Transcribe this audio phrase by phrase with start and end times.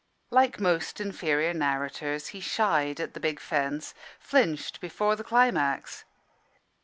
[0.31, 6.05] Like most inferior narrators, he shied at the big fence, flinched before the climax.